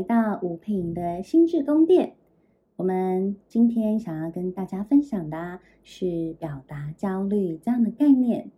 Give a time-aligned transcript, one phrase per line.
[0.00, 2.14] 来到吴佩莹的心智宫殿。
[2.76, 8.50] 我们今天想要跟大家分享的是表达焦虑这样的概念。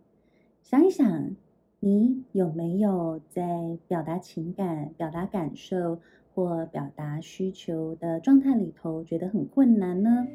[0.61, 1.35] 想一想，
[1.81, 5.99] 你有没有在表达情感、表达感受
[6.33, 10.25] 或表达需求的状态里头觉得很困难呢？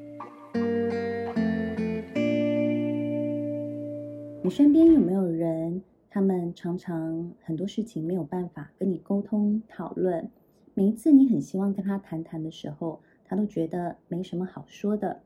[4.43, 5.83] 你身边有没有人？
[6.11, 10.29] 他们常常很多事情没有办法跟你沟通讨论，
[10.79, 15.23] 每一次你很希望跟他谈谈的时候，他都觉得没什么好说的。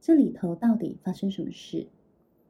[0.00, 1.86] 这里头到底发生什么事？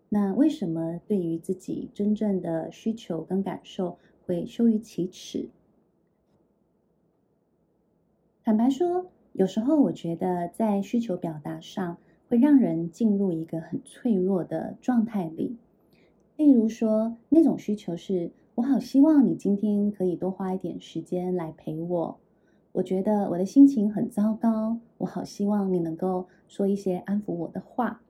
[0.08, 5.50] 那为什么对于自己真正的需求跟感受会羞于启齿？
[8.42, 11.98] 坦白说，有时候我觉得在需求表达上
[12.30, 15.58] 会让人进入一个很脆弱的状态里。
[16.38, 22.18] 例如说，那种需求是我好希望你今天可以多花一点时间来陪我。
[22.72, 28.02] 我觉得我的心情很糟糕，我好希望你能够说一些安抚我的话。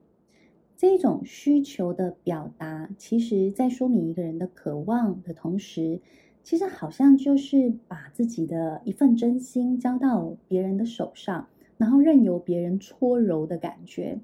[0.77, 6.01] 这种需求的表达，其实在说明一个人的渴望的同时，
[6.43, 14.19] 其实好像就是把自己的一份真心交到别人的手上，然后任由别人搓揉的感觉。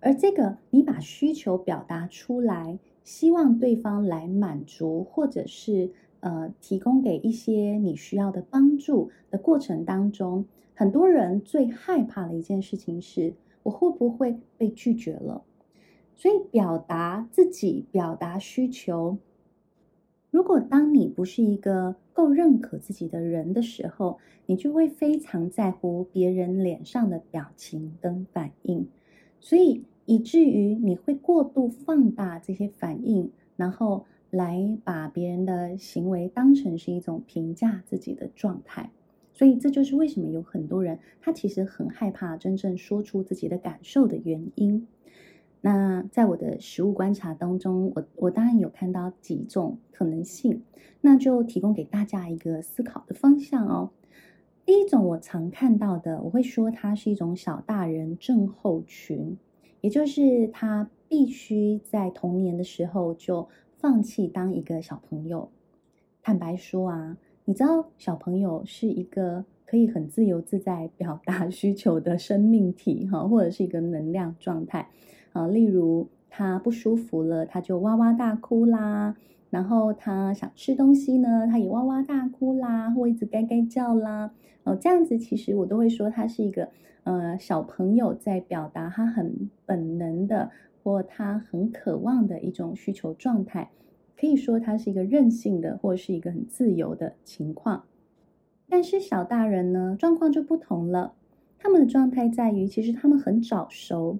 [0.00, 2.78] 而这个，你把需求表达出来。
[3.04, 15.42] 希望对方来满足，或者是呃提供给一些你需要的帮助的过程当中，很多人最害怕的一件事情是，我会不会被拒绝了？
[16.14, 19.18] 所以表达自己、表达需求，
[20.30, 28.88] 如果当你不是一个够认可自己的人的时候，你就会非常在乎别人脸上的表情跟反应，
[29.40, 29.84] 所以。
[30.10, 38.90] 以至于你会过度放大这些反应，然后来把别人的行为当成是一种评价自己的状态。
[39.32, 44.86] 所以这就是为什么有很多人他其实很害怕真正说出自己的感受的原因。
[45.60, 50.62] 那在我的实务观察当中，我我当然有看到几种可能性，
[51.00, 53.90] 那就提供给大家一个思考的方向哦。
[54.64, 59.36] 第一种我常看到的，我会说它是一种小大人症候群。
[59.80, 63.48] 也就是他必须在童年的时候就
[63.80, 65.50] 放弃当一个小朋友。
[66.20, 74.88] 坦白说啊，你知道小朋友是一个可以很自由自在表达 需求的生命体哈，或者是一个能量状态
[75.32, 75.46] 啊。
[75.46, 79.14] 例如他不舒服了，他就哇哇大哭啦；
[79.48, 84.32] 然后他想吃东西呢，他也哇哇大哭啦，或一直该该叫啦。
[84.64, 86.68] 哦，这样子其实我都会说他是一个。
[87.04, 90.50] 呃，小朋友在表达他很本能的
[90.88, 93.70] 或他很渴望的一种需求状态，
[94.18, 97.84] 可以说他是一个任性的或是一个很自由的情况。
[98.70, 101.12] 但是小大人呢，状况就不同了。
[101.58, 104.18] 他们的状态在于，其实他们很早熟，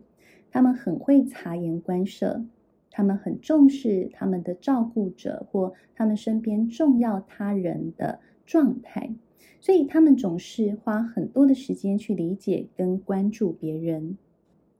[0.50, 2.44] 他们很会察言观色，
[2.90, 9.14] 他们很重视他们的照顾者或他们身边重要他人的状态。
[9.58, 14.18] 所以他们总是花很多的时间去理解跟关注别人，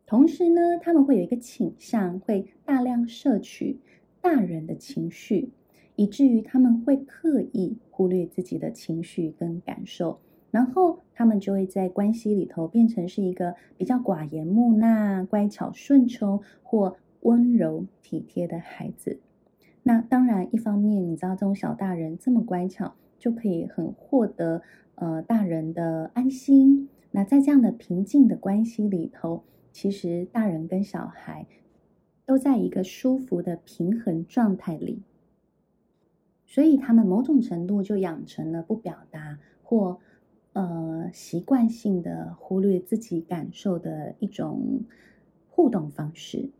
[0.08, 3.78] 同时呢，他们会有一个倾向，会大量摄取
[4.22, 5.50] 大人的情绪，
[5.94, 10.18] 以至于他们会刻意忽略自己的情绪跟感受，
[10.50, 19.20] 然后他们就会在关系里头变成是一个比较寡言木讷、乖巧顺从或温柔体贴的孩子。
[19.82, 22.94] 那当然，一方面你知道这种小大人这么乖巧。
[23.20, 24.62] 就可以很获得
[24.94, 26.88] 呃大人的安心。
[27.10, 29.42] 那在这样的平静的关系里头，
[29.72, 31.46] 其实大人跟小孩
[32.26, 35.02] 都在一个舒服的平衡状态里，
[36.46, 39.98] 所以他们某种程度就养成了不表达或
[40.52, 44.82] 呃习惯性的忽略自己感受的一种
[45.48, 46.50] 互动方式。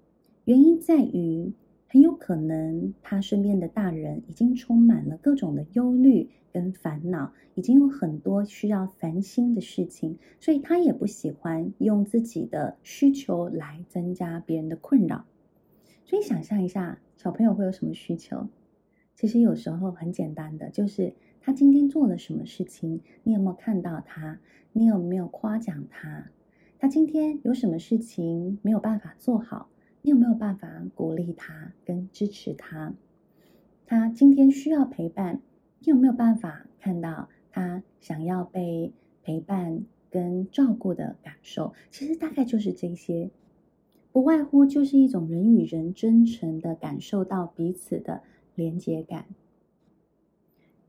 [0.45, 1.53] 原因在于。
[1.91, 15.25] 很有可能他身边的大人已经充满了各种的忧虑跟烦恼，已经有很多需要烦心的事情，所以他也不喜欢用自己的需求来增加别人的困扰。
[16.05, 18.49] 所以想象一下，小朋友会有什么需求？
[19.15, 24.39] 其实有时候很简单的，就是他今天做了什么事情，你有没有看到他？
[24.73, 26.31] 你有没有夸奖他？
[26.79, 29.71] 他今天有什么事情没有办法做好？
[30.09, 32.95] 你有没有办法鼓励他跟支持他？
[33.85, 35.43] 他今天需要陪伴，
[35.81, 41.75] 你有没有办法看到他想要被陪伴跟照顾的感受？
[41.91, 43.29] 其实大概就是这些，
[44.11, 48.23] 不外乎就是一种人与人真诚的感受到彼此的
[48.55, 49.27] 连接感。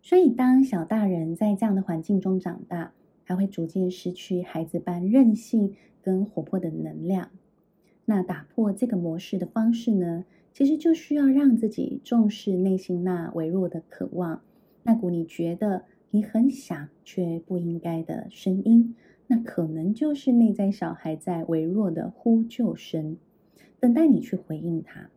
[0.02, 2.94] 所以，当小大人在这样的环境中长大，
[3.26, 7.30] 还会逐渐失去孩子般任性跟活泼的能量。
[8.10, 14.42] 那打破这个模式的方式呢，其实就需要让自己重视内心那微弱的渴望，
[14.82, 18.96] 那股你觉得你很想却不应该的声音，
[19.28, 23.16] 那可能就是内在小孩在微弱的呼救声，
[23.80, 25.12] 等待你去回应它。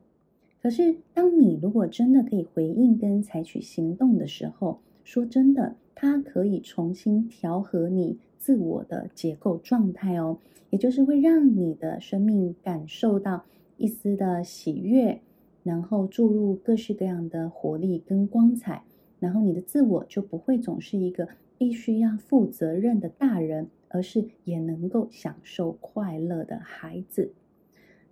[0.60, 10.38] 可是，当你如果真的可以回应跟采取行动的时候，说真的，它可以重新调和你自我的结构状态哦，
[10.70, 13.44] 也就是会让你的生命感受到
[13.76, 15.20] 一丝的喜悦，
[15.62, 18.84] 然后注入各式各样的活力跟光彩，
[19.18, 21.28] 然后你的自我就不会总是一个
[21.58, 27.32] 必须要负责任的大人，而是也能够享受快乐的孩子。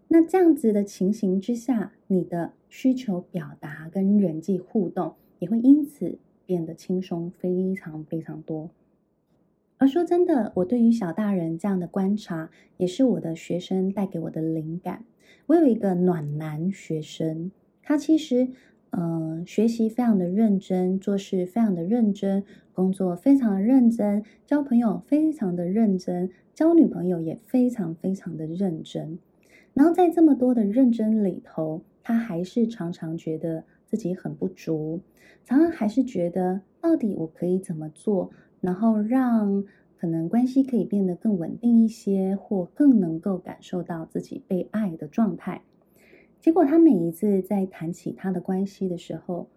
[0.08, 6.18] 那这样子的情形之下，你的需求表达跟人际互动也会因此
[6.50, 8.70] 变得轻松非常非常多。
[9.78, 15.04] 而说真的，我对于小大人这样的观察，也是我的学生带给我的灵感。
[15.46, 17.52] 我有一个暖男学生，
[17.84, 18.48] 他其实
[18.90, 22.42] 嗯、呃，学习非常的认真，做事非常的认真，
[22.72, 29.20] 工作非常的认真，交朋友非常的认真，交女朋友也非常非常的认真。
[29.72, 35.00] 然后在这么多的认真里头，他还是常常觉得自己很不足，
[35.44, 39.64] 常常还是觉得到底我可以怎么做，然后让
[39.96, 45.62] 可能关系可以变得更稳定一些，或更能够感受到自己被爱的状态。
[46.40, 49.48] 结果他每一次在谈起他的关系的时候，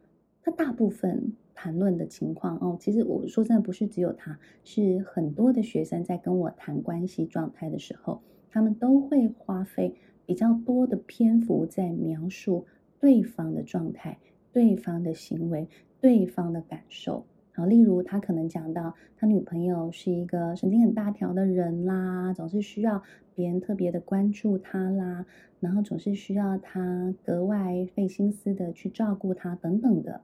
[0.41, 8.21] 他大部分谈论的情况哦，其实我说真的不是只有他，是很多的学生在跟我谈关系状态的时候。
[8.49, 9.95] 他们都会花费
[10.27, 12.67] 比较多的篇幅在描述
[13.03, 14.17] 对方的状态、
[14.53, 15.67] 对方的行为、
[15.99, 17.25] 对方的感受。
[17.51, 23.03] 好，例如他可能讲到他女朋友是一个神经很大条的人啦，总是需要
[23.35, 25.25] 别人特别的关注他啦，
[25.59, 30.21] 然后总是需要他格外费心思的去照顾他等等的。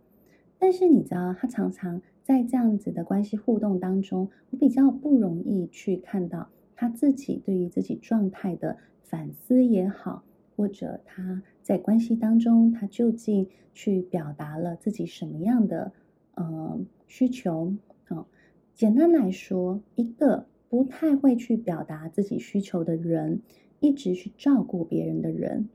[0.58, 6.48] 但是你知道，他常常在这样子的关系互动当中，我比较不容易去看到。
[6.78, 10.24] 他自己对于自己状态的反思也好，
[10.56, 15.92] 或者他在关系当中，他究竟去表达了自己什么样的
[16.34, 17.76] 呃需求？
[18.08, 18.26] 哦，
[18.74, 23.44] 简单来说，一个不太会去表达自己需求的人，
[23.82, 25.70] 一直去照顾别人的人，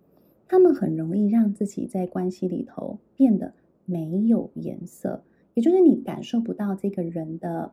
[0.48, 3.54] 他们很容易让自己在关系里头变得
[3.84, 5.22] 没有颜色，
[5.54, 7.70] 也就是你感受不到这个人的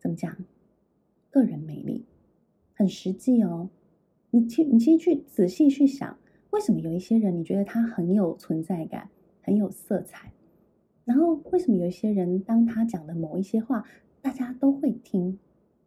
[0.00, 0.38] 怎么讲
[1.30, 2.04] 个人魅力。
[2.74, 3.70] 很实际哦，
[4.30, 6.18] 你去，你其实去仔细去想，
[6.52, 9.08] 为什么有一些人你觉得他很有存在感，
[9.40, 10.32] 很有色彩，
[11.04, 13.84] 然后为什么有一些人当他讲的某一些话，
[14.20, 15.38] 大家都会听？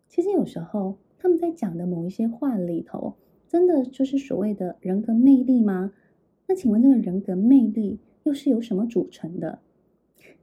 [0.10, 3.14] 其实有时候他们在讲的某一些话里头，
[3.48, 5.94] 真的就是所谓的人格魅力吗？
[6.48, 9.60] 那请问这个人格魅力又是由什么组成的？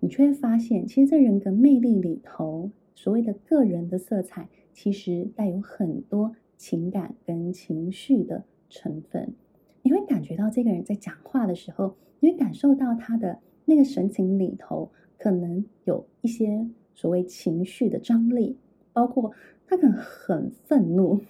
[0.01, 6.37] 你却会发现，其实这人格魅力里头，所谓的个人的色彩，其实带有很多。
[6.59, 9.35] 情感跟情绪的成分，
[9.83, 18.57] 你会感觉到这个人在讲话的时候，你会感受到他的那个神情里头可能有一些所谓情绪的张力，
[18.93, 19.33] 包括
[19.67, 21.21] 他可能很愤怒，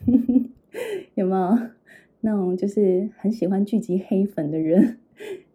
[1.15, 1.59] 有没有
[2.21, 4.99] 那种就是很喜欢聚集黑粉的人？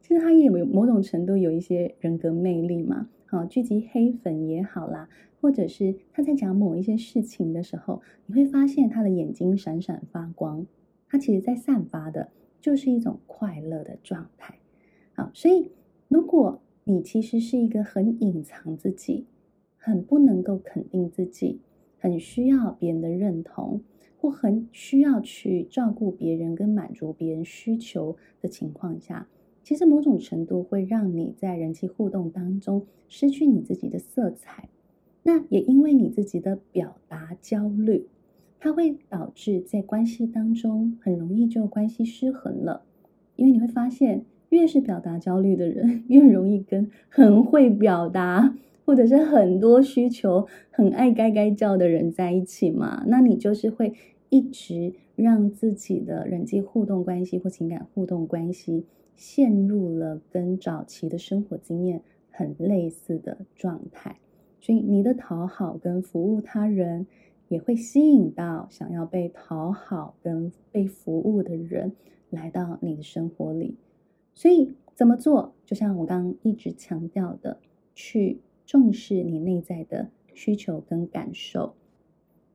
[0.02, 3.10] 其实他也有某种程度有一些人格魅力嘛。
[3.26, 5.10] 好，聚集黑粉也好啦。
[5.40, 10.66] 或者是他在讲某一些事情的时候，你会发现他的眼睛闪闪发光，
[11.08, 12.30] 他其实在散发的
[12.62, 14.58] 就是一种快乐的状态。
[15.14, 15.72] 好，所以
[16.08, 19.26] 如果你其实是一个很隐藏自己、
[19.78, 21.60] 很不能够肯定自己、
[22.00, 23.82] 很需要别人的认同，
[24.18, 29.28] 或很需要去照顾别人跟满足别人需求的情况下，
[29.64, 34.70] 其实某种程度会让你在人际互动当中失去你自己的色彩。
[35.24, 38.08] 那也因为你自己的表达焦虑，
[38.60, 42.84] 它会导致在关系当中很容易就关系失衡了。
[43.36, 53.04] 因为你会发现，越是表达焦虑的人， 越容易跟很会表达或者是很多需求、很爱该该叫的人在一起嘛。
[53.08, 53.94] 那你就是会
[54.30, 58.86] 一直让自己的人际互动关系或情感互动关系
[59.16, 64.18] 陷入了跟早期的生活经验很类似的状态。
[64.60, 67.06] 所以你的讨好跟服务他人，
[67.48, 71.94] 也会吸引到想要被讨好跟被服务的人
[72.30, 73.76] 来到你的生活里。
[74.34, 75.54] 所以怎么做？
[75.66, 77.60] 就像我刚刚一直强调的，
[77.94, 81.76] 去重视你内在的需求跟感受。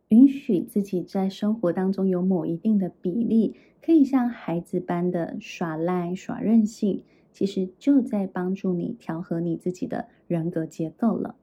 [0.08, 11.36] 允许自己在生活当中有某一定的比例，可以像孩子般的耍赖、耍任性，其实就在帮助你调和你自己的人格结构了。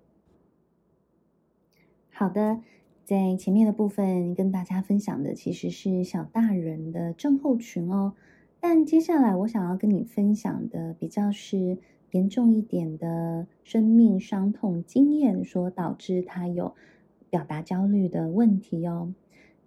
[2.11, 2.61] 好的，
[3.09, 8.13] 在前面的部分跟大家分享的其实是小大人的症候群哦，
[8.59, 11.79] 但接下来我想要跟你分享的比较是
[12.11, 16.75] 严重一点的生命伤痛经验所导致他有。
[17.31, 19.13] 表达焦虑的问题哦，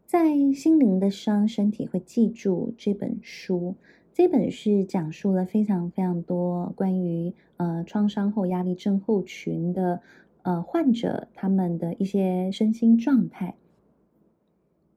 [0.04, 3.76] 在《心灵的伤，身体会记住》这本书，
[4.12, 10.00] 这本是讲述了非常非常多关于呃创伤后压力症候群的
[10.42, 13.54] 呃患者他们的一些身心状态。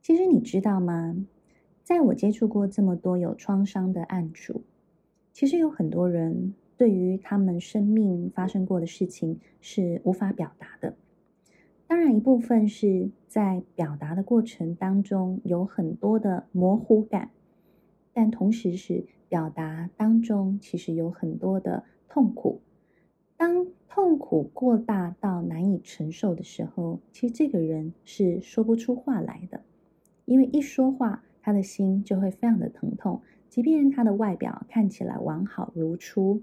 [0.01, 1.15] 其实你知道吗？
[1.83, 4.63] 在我接触过这么多有创伤的案主，
[5.33, 10.95] 其实有很多人对于他们生命发生过的事情是无法表达的。
[11.87, 17.29] 当然，一部分是在表达的过程当中有很多的模糊感，
[18.11, 22.61] 但同时是表达当中其实有很多的痛苦。
[23.37, 29.61] 当痛苦过大到难以承受的时候，其实这个人是说不出话来的，
[30.25, 36.41] 因为一说话，他的心就会非常的疼痛，即便他的外表看起来完好如初。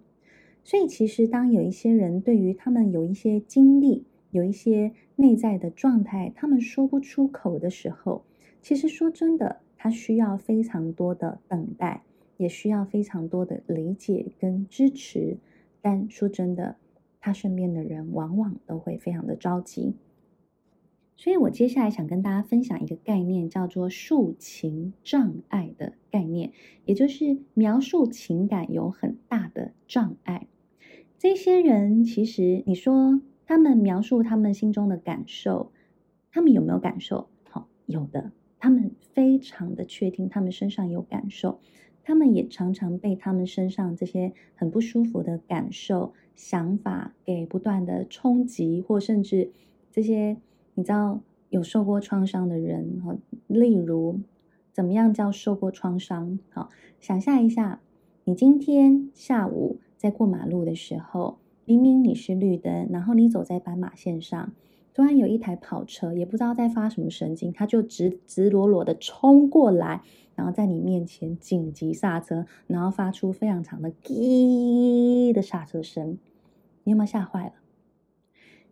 [0.64, 8.24] 所以，其实当有一些人对于他们有一些经历，有一些内在的状态，他们说不出口的时候，
[8.62, 12.02] 其实说真的，他需要非常多的等待，
[12.36, 15.36] 也需要非常多的理解跟支持。
[15.80, 16.76] 但说真的，
[17.22, 19.94] 他身边的人往往都会非常的着急。
[21.16, 26.52] 所以我接下来想跟大家分享一个概念，叫做述情障碍的概念，
[26.84, 30.46] 也就是描述情感有很大的障碍。
[31.18, 33.22] 这些人其实你说。
[33.44, 35.72] 他们描述他们心中的感受，
[36.30, 37.28] 他们有没有感受？
[37.50, 38.32] 好，有的。
[38.58, 41.60] 他们非常的确定他们身上有感受，
[42.02, 49.50] 他们也常常被他们身上这些很不舒服的感受、想法给不断的冲击，或甚至
[49.90, 50.36] 这些
[50.74, 53.00] 你知道有受过创伤的人，
[53.46, 54.20] 例如
[54.72, 56.38] 怎么样叫受过创伤？
[56.50, 57.80] 好，想象一下，
[58.24, 61.38] 你今天下午在过马路的时候。
[61.64, 64.52] 明明你是绿灯，然后你走在斑马线上，
[64.94, 70.02] 突然有一台跑车，也不知道在发什么神经，他就直直裸裸的冲过来，
[70.34, 76.18] 然后在你面前紧急刹车，然后发出非常长的“滴”的刹车声，
[76.84, 77.52] 你有没有吓坏了？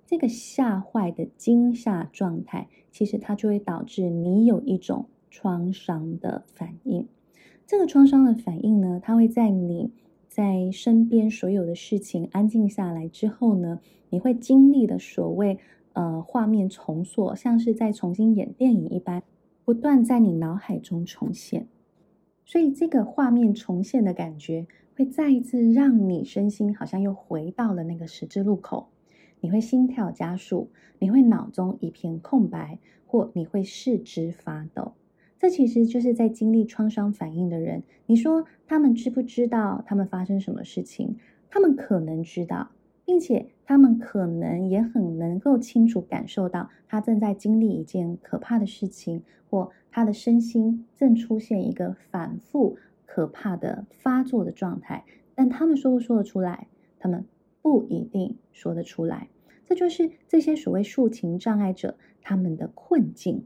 [0.06, 7.06] 这个吓坏的惊吓状态，其实它就会导致你有一种创伤的反应。
[7.66, 9.92] 这个创伤的反应呢，它会在你。
[10.28, 15.58] 在身边所有的事情安静下来之后呢，你会经历的所谓
[15.92, 19.22] 呃画面重塑，像是在重新演电影一般，
[19.64, 21.66] 不断在你脑海中重现。
[22.44, 24.66] 所以这个画面重现的感觉，
[24.96, 28.88] 会再一次让你身心好像又回到了那个十字路口。
[29.40, 30.68] 你会心跳加速，
[30.98, 34.92] 你会脑中一片空白，或你会四肢发抖。
[35.38, 37.82] 这其实就是在经历创伤反应的人。
[38.04, 41.16] 你说他们知不知道他们发生什么事情？
[41.48, 42.68] 他们可能知道，
[43.10, 55.04] 并且他们可能也很能够清楚感受到他正在经历一件可怕的事情，或他的身心正出现一个反复可怕的发作的状态。
[55.34, 56.68] 但他们说不说得出来？
[57.00, 57.24] 他们
[57.60, 59.28] 不一定说得出来。
[59.66, 63.42] 这就是这些所谓述情障碍者他们的困境。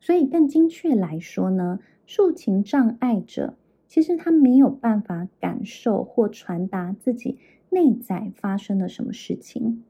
[0.00, 3.54] 所以，更精确来说呢，述情障碍者
[3.86, 7.38] 其实他没有办法感受或传达自己
[7.72, 9.82] 内在发生了什么事情，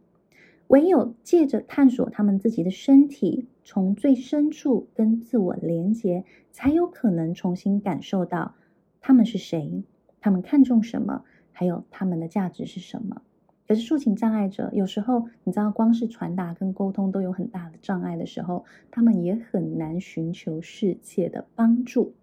[0.68, 8.54] 唯有借着探索他们自己的身体，从最深处跟自我连接，才有可能重新感受到
[9.00, 9.82] 他们是谁，
[10.20, 13.22] 他们看重什么，还有他们的价值是什么。
[13.66, 22.14] 可是述情障碍者有时候，你知道，光是传达跟沟通都有很大的障碍的时候，他们也很难寻求世界的帮助。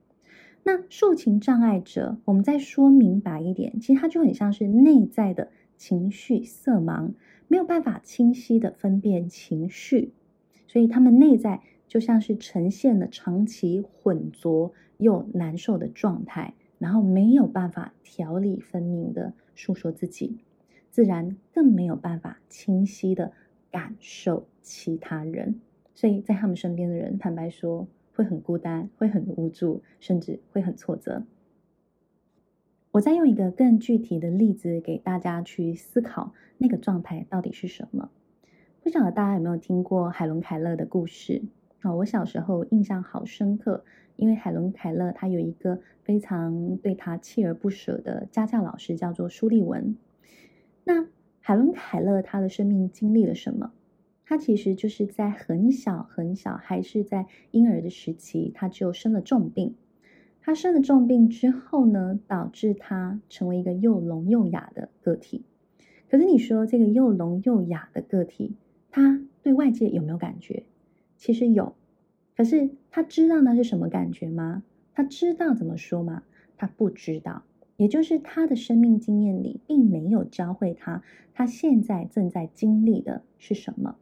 [0.72, 7.14] 那述情障碍者，我们再说明白一点，其实他就很像是内在的情绪色盲，
[7.48, 10.14] 没有办法清晰的分辨情绪，
[10.68, 20.38] 所以他们内在就像是呈现了长期混浊又难受的状态，然后没有办法条理分明的诉说自己。
[20.92, 23.32] 自然更没有办法清晰的
[23.72, 25.60] 感受其他人，
[25.96, 27.88] 所以在他们身边的人，坦白说，
[28.20, 31.24] 会很孤单，会很无助，甚至会很挫折。
[32.92, 38.10] 我再用一个更具体的例子给大家去思考，那个状态到底是什么？
[38.84, 41.44] 不晓得大家有没有听过海伦凯勒的故事？
[41.80, 43.86] 啊，我小时候印象好深刻，
[44.18, 49.96] 因为海伦·凯勒他有一个非常对他锲而不舍的家教老师，叫做舒立文。
[50.84, 51.08] 那
[51.40, 53.72] 海伦·凯勒他的生命经历了什么？
[54.30, 59.74] 他其实就是在很小很小，还是在婴儿的时期，他就生了重病。
[60.40, 65.46] 他生了重病之后呢，导致他成为一个又聋又哑的个体。
[66.12, 68.54] 可是你说这个又聋又哑的个体，
[68.92, 70.62] 他对外界有没有感觉？
[71.18, 71.74] 其实有。
[72.38, 74.62] 可是他知道那是什么感觉吗？
[74.94, 76.22] 他知道怎么说吗？
[76.56, 77.42] 他不知道。
[77.78, 81.02] 也就是他的生命经验里，并没有教会他，
[81.34, 83.96] 他现在正在经历的是什么。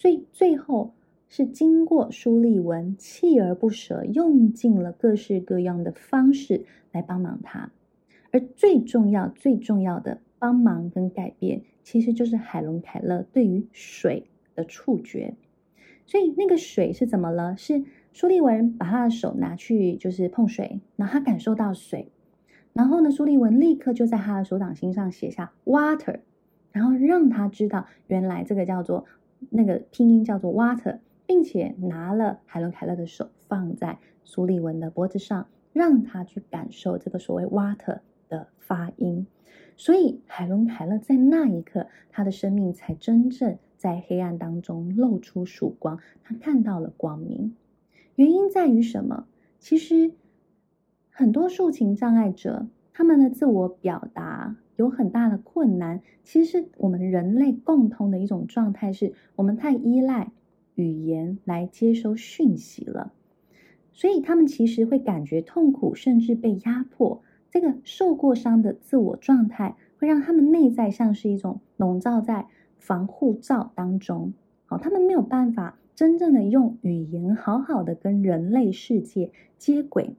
[0.00, 0.94] 所以最后。
[1.32, 7.70] 是经过舒立文锲而不舍，用尽了各式各样的方式来帮忙他，
[8.32, 14.24] 而最重要、最重要的帮忙跟改变，其实就是海伦·凯勒对于水
[14.56, 15.36] 的触觉。
[16.04, 17.56] 所以那个水是怎么了？
[17.56, 22.08] 是舒立文把他的手拿去就是碰水，然后他感受到水，
[22.72, 26.18] 然后呢，舒立文立刻就在他的手掌心上写下 water，
[26.72, 29.04] 然后让他知道原来这个叫做
[29.48, 30.98] 那个拼音叫做 water。
[31.26, 39.28] 并且拿了海伦·凯勒的手放在苏利文的脖子上，让他去感受这个所谓 “water” 的发音。
[39.76, 47.54] 所以，海伦·凯勒在那一刻，他的生命才真正在黑暗当中露出曙光，他看到了光明。
[48.16, 49.28] 原因在于什么？
[49.60, 50.10] 其实，
[51.12, 56.00] 很多抒情障碍者他们的自我表达有很大的困难。
[56.24, 60.32] 其实是我们人类共通的一种状态，是我们太依赖。
[60.76, 63.12] 语言来接收讯息了，
[63.92, 67.20] 所以他们其实会感觉痛苦，甚至被压迫。
[67.50, 72.46] 这个受过伤的自我状态，会让他们内在像是一种笼罩在
[72.78, 74.32] 防护罩当中。
[74.64, 80.14] 好，他们没有办法真正的用语言好好的跟人类世界接轨。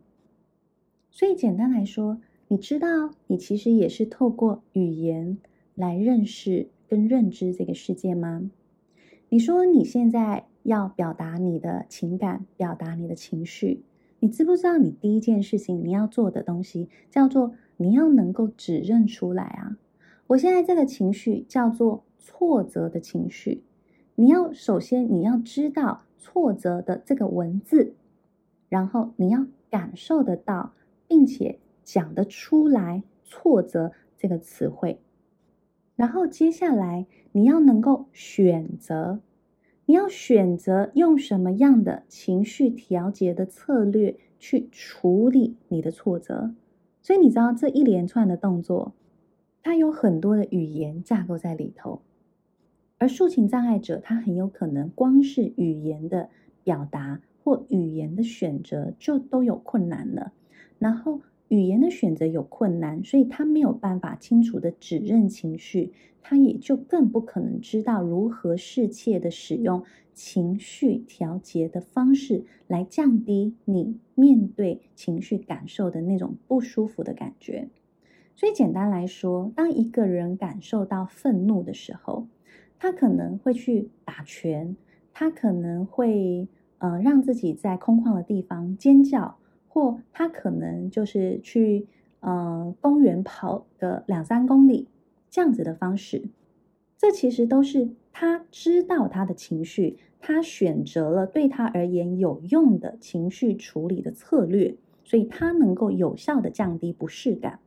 [1.10, 2.19] 所以简单来说，
[2.51, 5.37] 你知道，你其实也是透过语言
[5.73, 8.51] 来认识跟认知这个世界吗？
[9.29, 13.83] 你说你现在要表达你的情感，表达你的情绪，
[14.19, 19.77] 你知不知道你第一件事情你要做的东西叫做你要能够指认出来啊？
[20.27, 23.63] 我现在这个情绪叫做挫折的情绪，
[24.15, 27.93] 你要首先你要知道挫折的这个文字，
[28.67, 30.73] 然后你要感受得到，
[31.07, 31.57] 并且
[31.93, 35.01] 讲得出来挫折这个词汇。
[35.97, 39.19] 然后接下来你要能够选择，
[39.86, 46.56] 你要选择用什么样的情绪调节的策略去处理你的挫折。
[47.01, 48.93] 所以你知道这一连串的动作，
[49.62, 52.01] 它有很多的语言架构在里头。
[52.99, 56.30] 而抒情障碍者，他很有可能光是语言的
[56.63, 60.32] 表达或语言的选择就都有困难了。
[60.80, 61.19] 然后。
[61.51, 69.83] 语言的选择有困难，所以他没有办法清楚的指认情绪，他也就更不可能知道如何适切的使用
[70.13, 77.67] 情绪调节的方式来降低你面对情绪感受的那种不舒服的感觉。
[78.37, 82.27] 所以简单来说，当一个人感受到愤怒的时候，
[82.79, 84.77] 他可能会去打拳，
[85.11, 89.35] 他可能会呃让自己在空旷的地方尖叫。
[89.73, 91.88] 或他可能就是去
[92.19, 94.89] 呃公园跑个两三公里
[95.29, 96.23] 这样子的方式，
[96.97, 107.60] 这其实都是他知道他的情绪，他选择了对他而言有用的情绪处理的策略，所以他能够有效的降低不适感。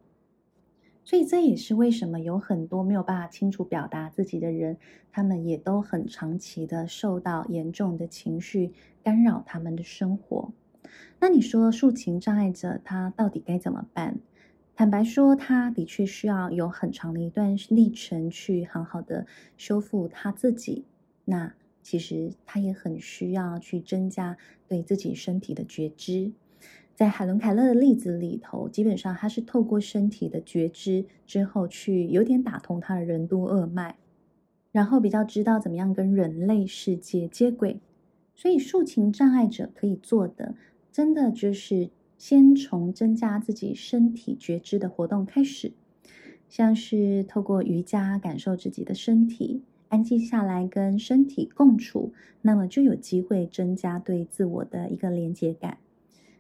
[1.07, 4.77] 所以这也是为什么有很多没有办法清楚表达自己的人，
[5.11, 10.53] 他们也都很长期的受到严重的情绪干扰他们的生活。
[11.27, 14.19] 那你说抒情障碍者他到底该怎么办？
[14.77, 20.85] 坦白说，他的确需要有很长的一段历程去好好的修复他自己。
[21.25, 24.37] 那其实他也很需要去增加
[24.69, 26.31] 对自己身体的觉知。
[26.95, 33.97] 在海伦·凯勒的例子里头，基本上他是透过身体的觉知之后，去有点打通他的任督二脉，
[34.73, 37.81] 然后比较知道怎么样跟人类世界接轨。
[38.35, 40.55] 所以，抒情障碍者可以做的。
[40.95, 45.73] 真的就是先从增加自己身体觉知的活动开始，
[46.49, 55.79] 像是透过瑜伽感受自己的身体，安静下来跟身体共处，那么就有机会增加对自我的一个连接感。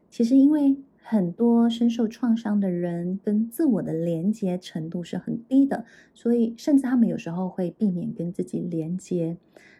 [0.08, 9.36] 其实，因为很多深受创伤的人跟自我的连接程度是很低的，所以甚至他们有时候会避免跟自己连接。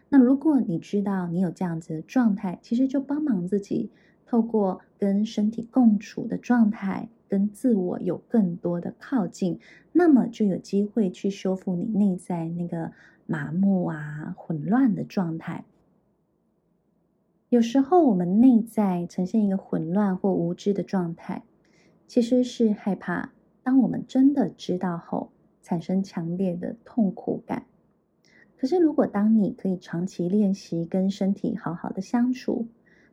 [0.09, 3.89] 那如果你知道你有这样子的状态，其实就帮忙自己
[4.35, 9.61] 透过跟身体共处的状态，跟自我有更多的靠近，
[9.93, 12.91] 那么就有机会去修复你内在那个
[13.25, 15.63] 麻木啊、混乱的状态。
[17.47, 21.45] 有时候我们内在呈现一个混乱或无知的状态，
[22.05, 23.31] 其实是害怕，
[23.63, 25.31] 当我们真的知道后，
[25.63, 27.67] 产生强烈的痛苦感。
[28.57, 32.67] 可是，如果当你可以长期练习跟身体好好的相处，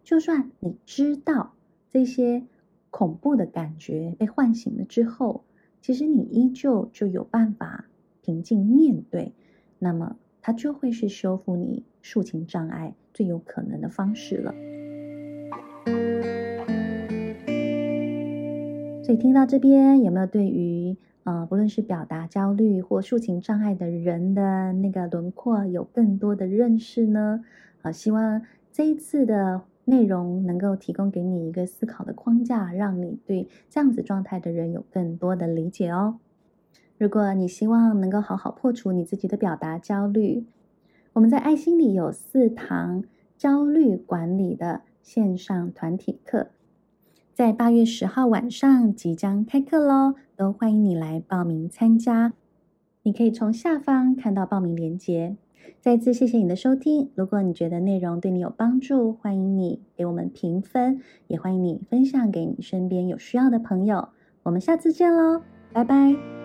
[0.05, 1.53] 就算你知道
[1.91, 2.43] 这些
[2.91, 5.45] 恐怖的感觉被唤醒了之后，
[5.81, 7.87] 其实你依旧就有办法
[8.21, 9.33] 平静面对，
[9.79, 14.53] 那么它就会是修复你抒情障碍最有可能的方式了。
[19.05, 27.45] 所以听到这边，有没有对于呃，不论是表达焦虑或抒情障碍的人的那个轮廓有更多的认识呢？
[27.83, 36.19] 啊、希望这一次的内容能够提供给你一个思考的框架，让你对这样子状态的人有更多的理解哦。
[36.99, 40.47] 如果你希望能够好好破除你自己的表达焦虑，
[41.15, 43.03] 我们在爱心里有四堂
[43.37, 46.49] 焦虑管理的线上团体课。
[47.35, 52.35] 在八月十号晚上即将开课喽，都欢迎你来报名参加。
[53.03, 55.37] 你可以从下方看到报名链接。
[55.81, 64.09] 再次谢谢你的收听，如果你觉得内容对你有帮助，欢迎你给我们评分，也欢迎你分享给你身边有需要的朋友。
[64.43, 66.42] 我们下次见喽，拜拜。